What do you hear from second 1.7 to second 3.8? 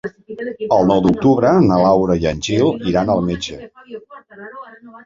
Laura i en Gil iran al metge.